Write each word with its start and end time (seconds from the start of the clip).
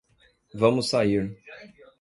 Vamos 0.59 0.89
sair 0.89 1.37